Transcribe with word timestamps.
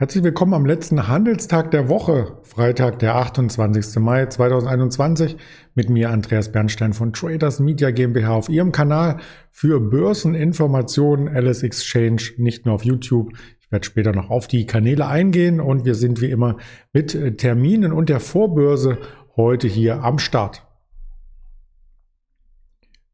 Herzlich 0.00 0.22
willkommen 0.22 0.54
am 0.54 0.64
letzten 0.64 1.08
Handelstag 1.08 1.72
der 1.72 1.88
Woche, 1.88 2.38
Freitag, 2.44 3.00
der 3.00 3.16
28. 3.16 4.00
Mai 4.00 4.26
2021, 4.26 5.36
mit 5.74 5.90
mir 5.90 6.10
Andreas 6.10 6.52
Bernstein 6.52 6.92
von 6.92 7.12
Traders 7.12 7.58
Media 7.58 7.90
GmbH 7.90 8.32
auf 8.32 8.48
Ihrem 8.48 8.70
Kanal 8.70 9.16
für 9.50 9.80
Börseninformationen 9.80 11.26
LS 11.26 11.64
Exchange, 11.64 12.22
nicht 12.36 12.64
nur 12.64 12.76
auf 12.76 12.84
YouTube. 12.84 13.32
Ich 13.58 13.72
werde 13.72 13.86
später 13.86 14.12
noch 14.12 14.30
auf 14.30 14.46
die 14.46 14.66
Kanäle 14.66 15.08
eingehen 15.08 15.60
und 15.60 15.84
wir 15.84 15.96
sind 15.96 16.20
wie 16.20 16.30
immer 16.30 16.58
mit 16.92 17.36
Terminen 17.38 17.92
und 17.92 18.08
der 18.08 18.20
Vorbörse 18.20 18.98
heute 19.34 19.66
hier 19.66 20.04
am 20.04 20.20
Start. 20.20 20.67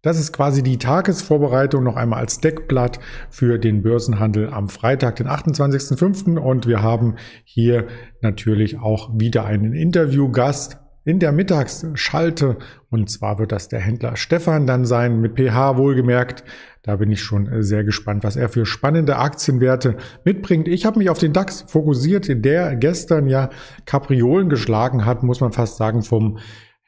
Das 0.05 0.21
ist 0.21 0.35
quasi 0.35 0.63
die 0.63 0.77
Tagesvorbereitung 0.77 1.83
noch 1.83 1.97
einmal 1.97 2.21
als 2.21 2.39
Deckblatt 2.39 3.01
für 3.31 3.59
den 3.59 3.83
Börsenhandel 3.83 4.51
am 4.51 4.69
Freitag, 4.69 5.17
den 5.17 5.29
28.05. 5.29 6.37
Und 6.39 6.67
wir 6.67 6.83
haben 6.83 7.15
hier 7.43 7.87
natürlich 8.21 8.79
auch 8.79 9.09
wieder 9.19 9.47
einen 9.47 9.73
Interviewgast 9.73 10.77
in 11.07 11.21
der 11.21 11.33
Mittagsschalte. 11.33 12.59
Und 12.91 13.09
zwar 13.09 13.39
wird 13.39 13.51
das 13.51 13.69
der 13.69 13.81
Händler 13.81 14.17
Stefan 14.17 14.67
dann 14.67 14.85
sein, 14.85 15.23
mit 15.23 15.37
PH 15.39 15.79
wohlgemerkt. 15.79 16.45
Da 16.83 16.97
bin 16.97 17.11
ich 17.11 17.23
schon 17.23 17.63
sehr 17.63 17.83
gespannt, 17.83 18.25
was 18.25 18.37
er 18.37 18.51
für 18.51 18.67
spannende 18.67 19.17
Aktienwerte 19.17 19.97
mitbringt. 20.23 20.69
Ich 20.69 20.85
habe 20.85 20.99
mich 20.99 21.09
auf 21.09 21.19
den 21.19 21.33
DAX 21.33 21.63
fokussiert, 21.63 22.45
der 22.45 22.77
gestern 22.77 23.27
ja 23.27 23.49
Kapriolen 23.87 24.51
geschlagen 24.51 25.07
hat, 25.07 25.23
muss 25.23 25.41
man 25.41 25.53
fast 25.53 25.79
sagen, 25.79 26.03
vom, 26.03 26.41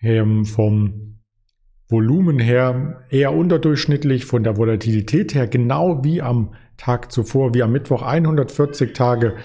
ähm, 0.02 0.44
vom 0.44 1.15
Volumen 1.88 2.38
her 2.38 3.04
eher 3.10 3.32
unterdurchschnittlich, 3.32 4.24
von 4.24 4.42
der 4.42 4.56
Volatilität 4.56 5.34
her 5.34 5.46
genau 5.46 6.02
wie 6.04 6.20
am 6.20 6.54
Tag 6.76 7.12
zuvor, 7.12 7.54
wie 7.54 7.62
am 7.62 7.72
Mittwoch 7.72 8.02
140 8.02 8.92
Tage 8.92 9.36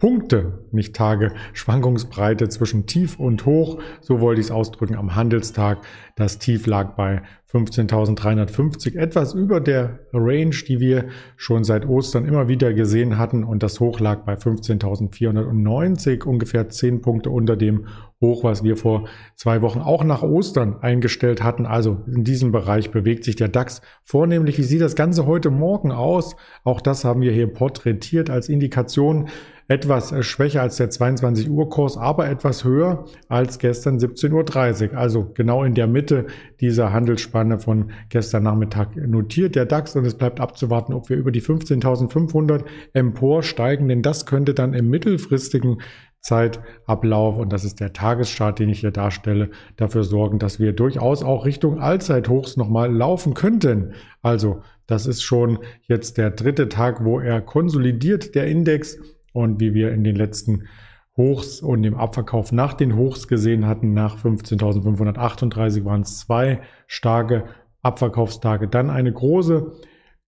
Schwankungspunkte, 0.00 0.66
nicht 0.70 0.94
Tage, 0.94 1.32
Schwankungsbreite 1.52 2.48
zwischen 2.48 2.86
Tief 2.86 3.18
und 3.18 3.46
Hoch, 3.46 3.80
so 4.00 4.20
wollte 4.20 4.40
ich 4.40 4.48
es 4.48 4.50
ausdrücken, 4.50 4.96
am 4.96 5.14
Handelstag. 5.14 5.78
Das 6.16 6.38
Tief 6.38 6.66
lag 6.66 6.94
bei 6.94 7.22
15.350, 7.50 8.96
etwas 8.96 9.32
über 9.32 9.60
der 9.60 10.00
Range, 10.12 10.54
die 10.68 10.80
wir 10.80 11.06
schon 11.36 11.64
seit 11.64 11.86
Ostern 11.86 12.26
immer 12.26 12.48
wieder 12.48 12.74
gesehen 12.74 13.16
hatten 13.16 13.44
und 13.44 13.62
das 13.62 13.80
Hoch 13.80 14.00
lag 14.00 14.24
bei 14.24 14.34
15.490, 14.34 16.24
ungefähr 16.24 16.68
10 16.68 17.00
Punkte 17.00 17.30
unter 17.30 17.56
dem 17.56 17.86
Hoch, 18.20 18.42
was 18.42 18.64
wir 18.64 18.76
vor 18.76 19.08
zwei 19.36 19.62
Wochen 19.62 19.80
auch 19.80 20.02
nach 20.02 20.22
Ostern 20.22 20.78
eingestellt 20.80 21.42
hatten. 21.42 21.66
Also 21.66 22.02
in 22.06 22.24
diesem 22.24 22.52
Bereich 22.52 22.90
bewegt 22.90 23.24
sich 23.24 23.36
der 23.36 23.48
DAX 23.48 23.82
vornehmlich. 24.02 24.58
Wie 24.58 24.62
sieht 24.62 24.80
das 24.80 24.96
Ganze 24.96 25.26
heute 25.26 25.50
Morgen 25.50 25.92
aus? 25.92 26.36
Auch 26.64 26.80
das 26.80 27.04
haben 27.04 27.20
wir 27.20 27.32
hier 27.32 27.46
porträtiert 27.46 28.30
als 28.30 28.48
Indikation 28.48 29.28
etwas 29.68 30.14
schwächer 30.24 30.62
als 30.62 30.76
der 30.76 30.90
22 30.90 31.48
Uhr 31.48 31.68
Kurs, 31.68 31.96
aber 31.96 32.28
etwas 32.28 32.64
höher 32.64 33.06
als 33.28 33.58
gestern 33.58 33.98
17.30 33.98 34.90
Uhr. 34.92 34.98
Also 34.98 35.30
genau 35.34 35.64
in 35.64 35.74
der 35.74 35.86
Mitte 35.86 36.26
dieser 36.60 36.92
Handelsspanne 36.92 37.58
von 37.58 37.90
gestern 38.08 38.42
Nachmittag 38.42 38.96
notiert 38.96 39.54
der 39.54 39.66
DAX 39.66 39.96
und 39.96 40.04
es 40.04 40.14
bleibt 40.14 40.40
abzuwarten, 40.40 40.92
ob 40.92 41.08
wir 41.08 41.16
über 41.16 41.32
die 41.32 41.42
15.500 41.42 42.64
emporsteigen, 42.92 43.88
denn 43.88 44.02
das 44.02 44.26
könnte 44.26 44.54
dann 44.54 44.74
im 44.74 44.88
mittelfristigen 44.88 45.78
Zeitablauf, 46.24 47.36
und 47.36 47.52
das 47.52 47.64
ist 47.64 47.80
der 47.80 47.92
Tagesstart, 47.92 48.58
den 48.58 48.70
ich 48.70 48.80
hier 48.80 48.90
darstelle, 48.90 49.50
dafür 49.76 50.04
sorgen, 50.04 50.38
dass 50.38 50.58
wir 50.58 50.72
durchaus 50.72 51.22
auch 51.22 51.44
Richtung 51.44 51.80
Allzeithochs 51.80 52.56
nochmal 52.56 52.90
laufen 52.90 53.34
könnten. 53.34 53.92
Also, 54.22 54.62
das 54.86 55.06
ist 55.06 55.22
schon 55.22 55.58
jetzt 55.82 56.16
der 56.16 56.30
dritte 56.30 56.70
Tag, 56.70 57.04
wo 57.04 57.20
er 57.20 57.42
konsolidiert, 57.42 58.34
der 58.34 58.46
Index. 58.46 58.98
Und 59.34 59.60
wie 59.60 59.74
wir 59.74 59.92
in 59.92 60.02
den 60.02 60.16
letzten 60.16 60.68
Hochs 61.16 61.60
und 61.60 61.82
dem 61.82 61.96
Abverkauf 61.96 62.52
nach 62.52 62.72
den 62.72 62.96
Hochs 62.96 63.28
gesehen 63.28 63.66
hatten, 63.66 63.92
nach 63.92 64.16
15.538 64.16 65.84
waren 65.84 66.00
es 66.00 66.20
zwei 66.20 66.60
starke 66.86 67.44
Abverkaufstage, 67.82 68.66
dann 68.66 68.88
eine 68.88 69.12
große 69.12 69.72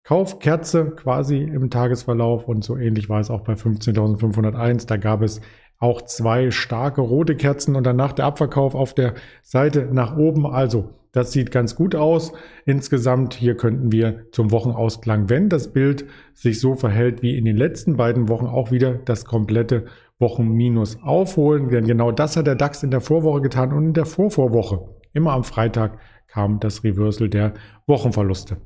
Kaufkerze 0.05 0.91
quasi 0.91 1.39
im 1.39 1.71
Tagesverlauf 1.71 2.47
und 2.47 2.63
so 2.63 2.77
ähnlich 2.77 3.09
war 3.09 3.21
es 3.21 3.31
auch 3.31 3.41
bei 3.41 3.55
15.501. 3.55 4.87
Da 4.87 4.99
gab 4.99 5.23
es 5.23 5.41
auch 5.79 6.03
zwei 6.03 6.51
starke 6.51 7.01
rote 7.01 7.35
Kerzen 7.35 7.75
und 7.75 7.85
danach 7.85 8.13
der 8.13 8.27
Abverkauf 8.27 8.75
auf 8.75 8.95
der 8.95 9.15
Seite 9.43 9.89
nach 9.91 10.17
oben. 10.17 10.47
Also 10.47 10.91
das 11.17 11.33
sieht 11.33 11.51
ganz 11.51 11.75
gut 11.75 11.95
aus. 11.95 12.35
Insgesamt 12.67 13.33
hier 13.33 13.57
könnten 13.57 13.91
wir 13.91 14.27
zum 14.33 14.51
Wochenausklang, 14.51 15.31
wenn 15.31 15.49
das 15.49 15.73
Bild 15.73 16.05
sich 16.35 16.61
so 16.61 16.75
verhält 16.75 17.23
wie 17.23 17.39
in 17.39 17.47
den 17.47 17.57
letzten 17.57 17.97
beiden 17.97 18.29
Wochen, 18.29 18.45
auch 18.45 18.71
wieder 18.71 18.93
das 18.93 19.25
komplette 19.25 19.87
Wochenminus 20.19 21.03
aufholen. 21.03 21.71
Denn 21.71 21.87
genau 21.87 22.13
das 22.13 22.37
hat 22.37 22.47
der 22.47 22.55
DAX 22.55 22.83
in 22.83 22.91
der 22.91 23.01
Vorwoche 23.01 23.41
getan 23.41 23.73
und 23.73 23.87
in 23.87 23.95
der 23.95 24.05
Vorvorwoche. 24.05 24.91
Immer 25.15 25.33
am 25.33 25.45
Freitag 25.45 25.99
kam 26.27 26.61
das 26.61 26.85
Reversal 26.85 27.31
der 27.31 27.55
Wochenverluste. 27.87 28.59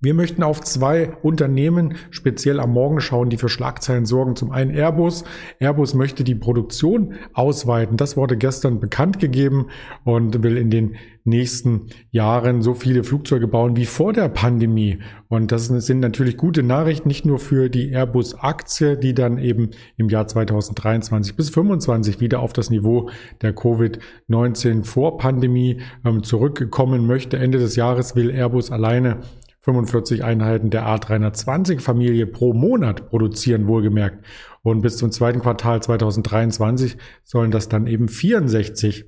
Wir 0.00 0.12
möchten 0.12 0.42
auf 0.42 0.60
zwei 0.60 1.12
Unternehmen 1.22 1.94
speziell 2.10 2.60
am 2.60 2.72
Morgen 2.72 3.00
schauen, 3.00 3.30
die 3.30 3.38
für 3.38 3.48
Schlagzeilen 3.48 4.04
sorgen. 4.04 4.36
Zum 4.36 4.50
einen 4.50 4.70
Airbus. 4.70 5.24
Airbus 5.60 5.94
möchte 5.94 6.24
die 6.24 6.34
Produktion 6.34 7.14
ausweiten. 7.32 7.96
Das 7.96 8.16
wurde 8.16 8.36
gestern 8.36 8.80
bekannt 8.80 9.18
gegeben 9.18 9.68
und 10.04 10.42
will 10.42 10.58
in 10.58 10.70
den 10.70 10.96
nächsten 11.24 11.86
Jahren 12.10 12.60
so 12.60 12.74
viele 12.74 13.02
Flugzeuge 13.02 13.48
bauen 13.48 13.76
wie 13.76 13.86
vor 13.86 14.12
der 14.12 14.28
Pandemie. 14.28 14.98
Und 15.28 15.52
das 15.52 15.66
sind 15.68 16.00
natürlich 16.00 16.36
gute 16.36 16.62
Nachrichten, 16.62 17.08
nicht 17.08 17.24
nur 17.24 17.38
für 17.38 17.70
die 17.70 17.90
Airbus-Aktie, 17.90 18.98
die 18.98 19.14
dann 19.14 19.38
eben 19.38 19.70
im 19.96 20.10
Jahr 20.10 20.26
2023 20.26 21.34
bis 21.34 21.46
2025 21.46 22.20
wieder 22.20 22.40
auf 22.40 22.52
das 22.52 22.68
Niveau 22.68 23.08
der 23.40 23.56
Covid-19 23.56 24.84
Vorpandemie 24.84 25.80
ähm, 26.04 26.22
zurückkommen 26.22 27.06
möchte. 27.06 27.38
Ende 27.38 27.58
des 27.58 27.74
Jahres 27.74 28.14
will 28.16 28.30
Airbus 28.30 28.70
alleine 28.70 29.20
45 29.64 30.22
Einheiten 30.22 30.68
der 30.68 30.86
A320-Familie 30.86 32.26
pro 32.26 32.52
Monat 32.52 33.08
produzieren, 33.08 33.66
wohlgemerkt. 33.66 34.24
Und 34.62 34.82
bis 34.82 34.98
zum 34.98 35.10
zweiten 35.10 35.40
Quartal 35.40 35.82
2023 35.82 36.98
sollen 37.22 37.50
das 37.50 37.70
dann 37.70 37.86
eben 37.86 38.08
64 38.08 39.06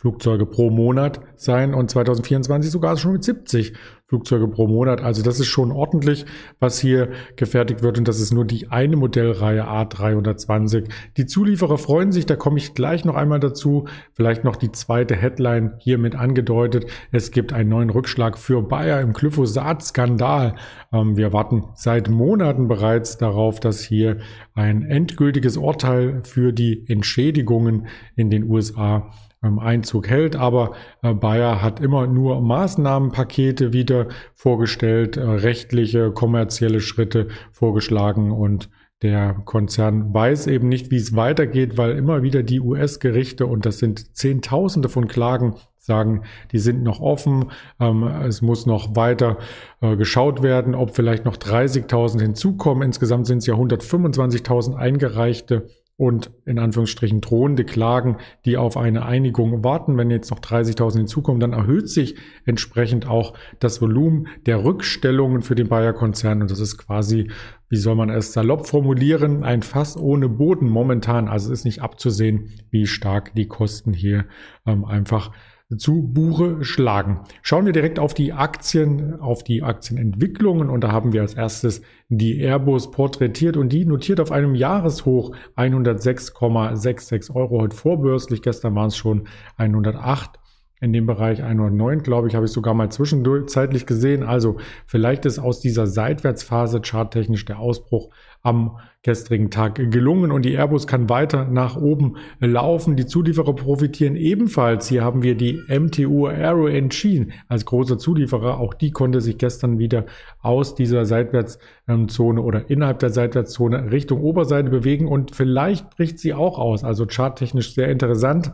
Flugzeuge 0.00 0.46
pro 0.46 0.70
Monat 0.70 1.20
sein 1.36 1.74
und 1.74 1.90
2024 1.90 2.70
sogar 2.70 2.96
schon 2.96 3.12
mit 3.12 3.22
70 3.22 3.74
Flugzeuge 4.06 4.48
pro 4.48 4.66
Monat. 4.66 5.02
Also 5.02 5.22
das 5.22 5.38
ist 5.38 5.48
schon 5.48 5.70
ordentlich, 5.70 6.24
was 6.58 6.80
hier 6.80 7.10
gefertigt 7.36 7.82
wird 7.82 7.98
und 7.98 8.08
das 8.08 8.18
ist 8.18 8.32
nur 8.32 8.46
die 8.46 8.68
eine 8.70 8.96
Modellreihe 8.96 9.68
A320. 9.68 10.90
Die 11.18 11.26
Zulieferer 11.26 11.76
freuen 11.76 12.12
sich, 12.12 12.24
da 12.24 12.36
komme 12.36 12.56
ich 12.56 12.72
gleich 12.72 13.04
noch 13.04 13.14
einmal 13.14 13.40
dazu. 13.40 13.88
Vielleicht 14.14 14.42
noch 14.42 14.56
die 14.56 14.72
zweite 14.72 15.14
Headline 15.14 15.74
hiermit 15.76 16.16
angedeutet. 16.16 16.86
Es 17.12 17.30
gibt 17.30 17.52
einen 17.52 17.68
neuen 17.68 17.90
Rückschlag 17.90 18.38
für 18.38 18.62
Bayer 18.62 19.02
im 19.02 19.12
Glyphosat-Skandal. 19.12 20.54
Ähm, 20.94 21.18
wir 21.18 21.34
warten 21.34 21.64
seit 21.74 22.08
Monaten 22.08 22.68
bereits 22.68 23.18
darauf, 23.18 23.60
dass 23.60 23.82
hier 23.82 24.16
ein 24.54 24.80
endgültiges 24.80 25.58
Urteil 25.58 26.22
für 26.24 26.54
die 26.54 26.88
Entschädigungen 26.88 27.86
in 28.16 28.30
den 28.30 28.48
USA 28.48 29.10
Einzug 29.40 30.08
hält. 30.08 30.36
Aber 30.36 30.72
äh, 31.02 31.14
Bayer 31.14 31.62
hat 31.62 31.80
immer 31.80 32.06
nur 32.06 32.40
Maßnahmenpakete 32.40 33.72
wieder 33.72 34.08
vorgestellt, 34.34 35.16
äh, 35.16 35.22
rechtliche, 35.22 36.12
kommerzielle 36.12 36.80
Schritte 36.80 37.28
vorgeschlagen 37.52 38.32
und 38.32 38.70
der 39.02 39.32
Konzern 39.46 40.12
weiß 40.12 40.46
eben 40.46 40.68
nicht, 40.68 40.90
wie 40.90 40.96
es 40.96 41.16
weitergeht, 41.16 41.78
weil 41.78 41.96
immer 41.96 42.22
wieder 42.22 42.42
die 42.42 42.60
US-Gerichte, 42.60 43.46
und 43.46 43.64
das 43.64 43.78
sind 43.78 44.14
Zehntausende 44.14 44.90
von 44.90 45.08
Klagen, 45.08 45.54
sagen, 45.78 46.24
die 46.52 46.58
sind 46.58 46.82
noch 46.82 47.00
offen, 47.00 47.46
ähm, 47.80 48.02
es 48.02 48.42
muss 48.42 48.66
noch 48.66 48.94
weiter 48.96 49.38
äh, 49.80 49.96
geschaut 49.96 50.42
werden, 50.42 50.74
ob 50.74 50.94
vielleicht 50.94 51.24
noch 51.24 51.38
30.000 51.38 52.20
hinzukommen. 52.20 52.82
Insgesamt 52.82 53.26
sind 53.26 53.38
es 53.38 53.46
ja 53.46 53.54
125.000 53.54 54.74
eingereichte 54.74 55.68
und 56.00 56.30
in 56.46 56.58
Anführungsstrichen 56.58 57.20
drohende 57.20 57.66
Klagen, 57.66 58.16
die 58.46 58.56
auf 58.56 58.78
eine 58.78 59.04
Einigung 59.04 59.62
warten. 59.62 59.98
Wenn 59.98 60.10
jetzt 60.10 60.30
noch 60.30 60.40
30.000 60.40 60.96
hinzukommen, 60.96 61.40
dann 61.40 61.52
erhöht 61.52 61.90
sich 61.90 62.16
entsprechend 62.46 63.06
auch 63.06 63.34
das 63.58 63.82
Volumen 63.82 64.28
der 64.46 64.64
Rückstellungen 64.64 65.42
für 65.42 65.54
den 65.54 65.68
Bayer-Konzern. 65.68 66.40
Und 66.40 66.50
das 66.50 66.58
ist 66.58 66.78
quasi, 66.78 67.30
wie 67.68 67.76
soll 67.76 67.96
man 67.96 68.08
es 68.08 68.32
salopp 68.32 68.66
formulieren, 68.66 69.44
ein 69.44 69.60
Fass 69.60 69.94
ohne 69.98 70.30
Boden 70.30 70.70
momentan. 70.70 71.28
Also 71.28 71.52
es 71.52 71.58
ist 71.58 71.64
nicht 71.66 71.82
abzusehen, 71.82 72.48
wie 72.70 72.86
stark 72.86 73.34
die 73.34 73.46
Kosten 73.46 73.92
hier 73.92 74.24
ähm, 74.64 74.86
einfach 74.86 75.32
zu 75.76 76.02
Buche 76.02 76.64
schlagen. 76.64 77.20
Schauen 77.42 77.66
wir 77.66 77.72
direkt 77.72 77.98
auf 77.98 78.14
die 78.14 78.32
Aktien, 78.32 79.20
auf 79.20 79.44
die 79.44 79.62
Aktienentwicklungen 79.62 80.68
und 80.68 80.82
da 80.82 80.90
haben 80.90 81.12
wir 81.12 81.22
als 81.22 81.34
erstes 81.34 81.82
die 82.08 82.40
Airbus 82.40 82.90
porträtiert 82.90 83.56
und 83.56 83.72
die 83.72 83.84
notiert 83.84 84.18
auf 84.20 84.32
einem 84.32 84.56
Jahreshoch 84.56 85.34
106,66 85.56 87.34
Euro 87.34 87.60
heute 87.60 87.76
vorbörslich. 87.76 88.42
Gestern 88.42 88.74
waren 88.74 88.88
es 88.88 88.96
schon 88.96 89.28
108 89.56 90.39
in 90.80 90.92
dem 90.92 91.06
Bereich 91.06 91.42
109, 91.42 92.02
glaube 92.02 92.28
ich, 92.28 92.34
habe 92.34 92.46
ich 92.46 92.52
sogar 92.52 92.72
mal 92.72 92.90
zwischenzeitlich 92.90 93.84
gesehen. 93.84 94.22
Also 94.22 94.56
vielleicht 94.86 95.26
ist 95.26 95.38
aus 95.38 95.60
dieser 95.60 95.86
Seitwärtsphase 95.86 96.80
charttechnisch 96.82 97.44
der 97.44 97.58
Ausbruch 97.58 98.10
am 98.42 98.78
gestrigen 99.02 99.50
Tag 99.50 99.74
gelungen 99.74 100.32
und 100.32 100.44
die 100.44 100.54
Airbus 100.54 100.86
kann 100.86 101.10
weiter 101.10 101.44
nach 101.44 101.76
oben 101.76 102.16
laufen. 102.38 102.96
Die 102.96 103.04
Zulieferer 103.04 103.54
profitieren 103.54 104.16
ebenfalls. 104.16 104.88
Hier 104.88 105.04
haben 105.04 105.22
wir 105.22 105.34
die 105.34 105.60
MTU 105.68 106.26
Aero 106.26 106.66
Engine 106.66 107.28
als 107.48 107.66
großer 107.66 107.98
Zulieferer. 107.98 108.58
Auch 108.58 108.72
die 108.72 108.90
konnte 108.90 109.20
sich 109.20 109.36
gestern 109.36 109.78
wieder 109.78 110.06
aus 110.40 110.74
dieser 110.74 111.04
Seitwärtszone 111.04 112.40
oder 112.40 112.70
innerhalb 112.70 112.98
der 113.00 113.10
Seitwärtszone 113.10 113.90
Richtung 113.90 114.22
Oberseite 114.22 114.70
bewegen 114.70 115.08
und 115.08 115.34
vielleicht 115.34 115.90
bricht 115.90 116.18
sie 116.18 116.32
auch 116.32 116.58
aus. 116.58 116.84
Also 116.84 117.06
charttechnisch 117.06 117.74
sehr 117.74 117.88
interessant. 117.88 118.52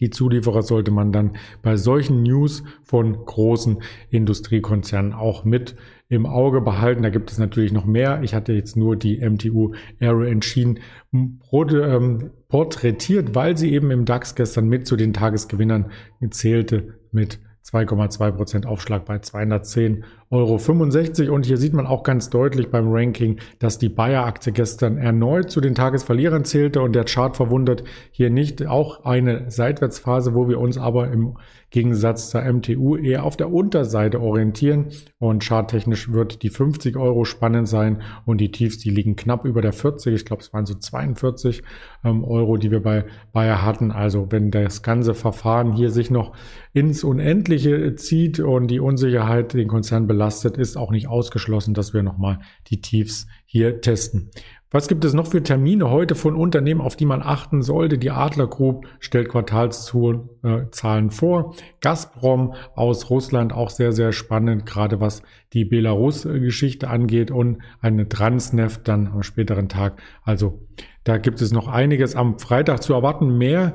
Die 0.00 0.10
Zulieferer 0.10 0.62
sollte 0.62 0.90
man 0.90 1.12
dann 1.12 1.36
bei 1.62 1.76
solchen 1.76 2.22
News 2.22 2.64
von 2.82 3.24
großen 3.24 3.82
Industriekonzernen 4.10 5.12
auch 5.12 5.44
mit 5.44 5.76
im 6.08 6.26
Auge 6.26 6.60
behalten. 6.60 7.02
Da 7.02 7.10
gibt 7.10 7.30
es 7.30 7.38
natürlich 7.38 7.72
noch 7.72 7.86
mehr. 7.86 8.22
Ich 8.22 8.34
hatte 8.34 8.52
jetzt 8.52 8.76
nur 8.76 8.96
die 8.96 9.18
MTU 9.18 9.74
Aero 10.00 10.22
Engine 10.22 10.80
ähm, 11.12 12.30
porträtiert, 12.48 13.34
weil 13.34 13.56
sie 13.56 13.72
eben 13.72 13.90
im 13.90 14.04
DAX 14.04 14.34
gestern 14.34 14.68
mit 14.68 14.86
zu 14.86 14.96
den 14.96 15.12
Tagesgewinnern 15.12 15.90
zählte 16.30 16.98
mit 17.12 17.40
2,2% 17.64 18.66
Aufschlag 18.66 19.06
bei 19.06 19.16
210,65 19.16 20.02
Euro. 20.34 20.60
Und 20.66 21.46
hier 21.46 21.56
sieht 21.56 21.72
man 21.72 21.86
auch 21.86 22.02
ganz 22.02 22.28
deutlich 22.28 22.70
beim 22.70 22.88
Ranking, 22.88 23.38
dass 23.60 23.78
die 23.78 23.88
Bayer-Aktie 23.88 24.52
gestern 24.52 24.98
erneut 24.98 25.50
zu 25.50 25.60
den 25.60 25.74
Tagesverlierern 25.74 26.44
zählte 26.44 26.82
und 26.82 26.94
der 26.94 27.04
Chart 27.04 27.36
verwundert 27.36 27.84
hier 28.10 28.30
nicht. 28.30 28.66
Auch 28.66 29.04
eine 29.04 29.50
Seitwärtsphase, 29.50 30.34
wo 30.34 30.48
wir 30.48 30.58
uns 30.58 30.76
aber 30.76 31.10
im 31.10 31.36
Gegensatz 31.70 32.30
zur 32.30 32.42
MTU 32.42 32.96
eher 32.96 33.24
auf 33.24 33.36
der 33.36 33.52
Unterseite 33.52 34.20
orientieren. 34.20 34.86
Und 35.18 35.42
charttechnisch 35.42 36.12
wird 36.12 36.42
die 36.42 36.50
50 36.50 36.96
Euro 36.96 37.24
spannend 37.24 37.68
sein 37.68 38.02
und 38.26 38.40
die 38.40 38.52
Tiefs, 38.52 38.78
die 38.78 38.90
liegen 38.90 39.16
knapp 39.16 39.44
über 39.44 39.60
der 39.60 39.72
40. 39.72 40.14
Ich 40.14 40.24
glaube, 40.24 40.42
es 40.42 40.52
waren 40.52 40.66
so 40.66 40.74
42 40.74 41.64
ähm, 42.04 42.22
Euro, 42.22 42.58
die 42.58 42.70
wir 42.70 42.80
bei 42.80 43.06
Bayer 43.32 43.64
hatten. 43.64 43.90
Also 43.90 44.30
wenn 44.30 44.52
das 44.52 44.82
ganze 44.82 45.14
Verfahren 45.14 45.72
hier 45.72 45.90
sich 45.90 46.12
noch 46.12 46.36
ins 46.72 47.02
Unendliche 47.02 47.94
zieht 47.96 48.38
und 48.38 48.68
die 48.68 48.78
Unsicherheit 48.78 49.54
den 49.54 49.66
Konzern 49.66 50.06
belastet, 50.06 50.23
ist 50.28 50.76
auch 50.76 50.90
nicht 50.90 51.08
ausgeschlossen, 51.08 51.74
dass 51.74 51.94
wir 51.94 52.02
nochmal 52.02 52.40
die 52.68 52.80
Tiefs 52.80 53.26
hier 53.44 53.80
testen. 53.80 54.30
Was 54.70 54.88
gibt 54.88 55.04
es 55.04 55.12
noch 55.14 55.28
für 55.28 55.40
Termine 55.40 55.88
heute 55.88 56.16
von 56.16 56.34
Unternehmen, 56.34 56.80
auf 56.80 56.96
die 56.96 57.06
man 57.06 57.22
achten 57.22 57.62
sollte? 57.62 57.96
Die 57.96 58.10
Adler 58.10 58.48
Group 58.48 58.88
stellt 58.98 59.28
Quartalszahlen 59.28 61.10
vor. 61.12 61.54
Gazprom 61.80 62.54
aus 62.74 63.08
Russland 63.08 63.52
auch 63.52 63.70
sehr, 63.70 63.92
sehr 63.92 64.10
spannend, 64.10 64.66
gerade 64.66 64.98
was 64.98 65.22
die 65.52 65.64
Belarus-Geschichte 65.64 66.88
angeht 66.88 67.30
und 67.30 67.58
eine 67.80 68.08
Transneft 68.08 68.88
dann 68.88 69.06
am 69.06 69.22
späteren 69.22 69.68
Tag. 69.68 70.02
Also 70.24 70.66
da 71.04 71.18
gibt 71.18 71.40
es 71.40 71.52
noch 71.52 71.68
einiges 71.68 72.16
am 72.16 72.40
Freitag 72.40 72.82
zu 72.82 72.94
erwarten. 72.94 73.38
Mehr 73.38 73.74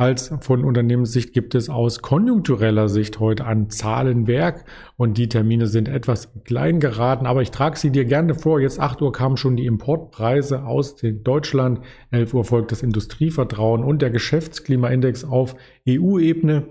als 0.00 0.32
von 0.40 0.64
Unternehmenssicht 0.64 1.34
gibt 1.34 1.54
es 1.54 1.68
aus 1.68 2.00
konjunktureller 2.00 2.88
Sicht 2.88 3.20
heute 3.20 3.44
an 3.44 3.68
Zahlenwerk 3.68 4.64
und 4.96 5.18
die 5.18 5.28
Termine 5.28 5.66
sind 5.66 5.88
etwas 5.88 6.32
klein 6.44 6.80
geraten, 6.80 7.26
aber 7.26 7.42
ich 7.42 7.50
trage 7.50 7.78
sie 7.78 7.90
dir 7.90 8.06
gerne 8.06 8.34
vor. 8.34 8.60
Jetzt 8.60 8.80
8 8.80 9.02
Uhr 9.02 9.12
kamen 9.12 9.36
schon 9.36 9.56
die 9.56 9.66
Importpreise 9.66 10.64
aus 10.64 10.96
Deutschland, 10.96 11.80
11 12.12 12.32
Uhr 12.32 12.44
folgt 12.46 12.72
das 12.72 12.82
Industrievertrauen 12.82 13.84
und 13.84 14.00
der 14.00 14.08
Geschäftsklimaindex 14.08 15.24
auf 15.24 15.54
EU-Ebene 15.86 16.68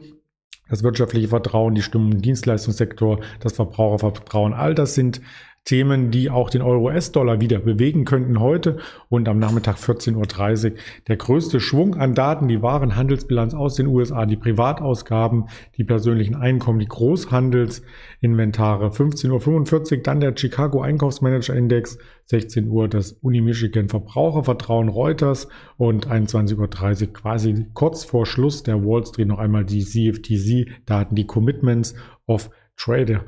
das 0.67 0.81
wirtschaftliche 0.81 1.27
Vertrauen, 1.27 1.75
die 1.75 1.83
Stimmung 1.83 2.13
im 2.13 2.21
Dienstleistungssektor, 2.23 3.19
das 3.41 3.53
Verbrauchervertrauen, 3.53 4.53
all 4.53 4.73
das 4.73 4.95
sind 4.95 5.21
Themen, 5.69 6.10
die 6.10 6.31
auch 6.31 6.50
den 6.50 6.63
Euro-US-Dollar 6.63 7.42
wieder 7.42 7.60
bewegen 7.60 8.04
könnten 8.04 8.39
heute 8.39 8.80
und 9.07 9.30
am 9.30 9.38
Nachmittag 9.38 9.75
14.30 9.75 10.71
Uhr. 10.71 10.77
Der 11.07 11.16
größte 11.16 11.60
Schwung 11.60 11.94
an 11.94 12.16
Daten, 12.16 12.48
die 12.48 12.63
Warenhandelsbilanz 12.63 13.54
aus 13.54 13.75
den 13.75 13.86
USA, 13.86 14.25
Privatausgaben, 14.25 15.45
die 15.77 15.83
persönlichen 15.83 16.33
Einkommen, 16.33 16.80
die 16.80 16.88
Großhandelsinventare. 16.88 18.88
15.45 18.88 19.98
Uhr 19.98 20.01
dann 20.01 20.21
der 20.21 20.36
Chicago 20.36 20.81
Einkaufsmanager 20.81 21.54
Index, 21.54 22.00
16 22.25 22.68
Uhr 22.68 22.88
das 22.88 23.12
Uni 23.12 23.42
Michigan 23.42 23.89
Verbrauchervertrauen 23.89 24.89
Reuters 24.89 25.50
und 25.77 26.07
21.30 26.07 26.57
Uhr 26.57 27.13
quasi 27.13 27.68
kurz 27.75 28.06
vor 28.06 28.25
Schluss 28.25 28.63
der 28.63 28.83
Wall 28.83 29.06
Street 29.06 29.27
noch 29.27 29.38
einmal 29.38 29.65
die 29.65 29.86
CFTC-Daten, 29.86 31.13
die 31.13 31.27
Commitments 31.27 31.94
of 32.25 32.50
Trader. 32.75 33.24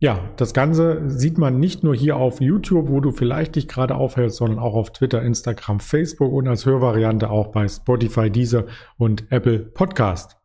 Ja, 0.00 0.28
das 0.36 0.52
Ganze 0.52 1.08
sieht 1.08 1.38
man 1.38 1.58
nicht 1.58 1.82
nur 1.82 1.94
hier 1.94 2.16
auf 2.16 2.40
YouTube, 2.40 2.88
wo 2.88 3.00
du 3.00 3.12
vielleicht 3.12 3.56
dich 3.56 3.68
gerade 3.68 3.94
aufhältst, 3.94 4.36
sondern 4.36 4.58
auch 4.58 4.74
auf 4.74 4.92
Twitter, 4.92 5.22
Instagram, 5.22 5.80
Facebook 5.80 6.32
und 6.32 6.48
als 6.48 6.66
Hörvariante 6.66 7.30
auch 7.30 7.48
bei 7.52 7.66
Spotify, 7.68 8.28
Deezer 8.28 8.66
und 8.98 9.30
Apple 9.30 9.60
Podcast. 9.60 10.36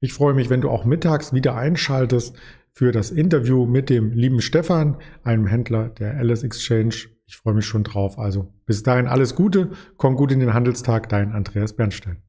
Ich 0.00 0.12
freue 0.12 0.34
mich, 0.34 0.50
wenn 0.50 0.60
du 0.60 0.70
auch 0.70 0.84
mittags 0.84 1.32
wieder 1.32 1.56
einschaltest 1.56 2.36
für 2.70 2.92
das 2.92 3.10
Interview 3.10 3.66
mit 3.66 3.90
dem 3.90 4.12
lieben 4.12 4.40
Stefan, 4.40 4.98
einem 5.24 5.46
Händler 5.46 5.88
der 5.88 6.16
Alice 6.16 6.44
Exchange. 6.44 6.94
Ich 7.26 7.36
freue 7.36 7.54
mich 7.54 7.66
schon 7.66 7.82
drauf. 7.82 8.18
Also 8.18 8.54
bis 8.66 8.84
dahin 8.84 9.08
alles 9.08 9.34
Gute, 9.34 9.70
komm 9.96 10.14
gut 10.14 10.30
in 10.30 10.38
den 10.38 10.54
Handelstag, 10.54 11.08
dein 11.08 11.32
Andreas 11.32 11.74
Bernstein. 11.74 12.27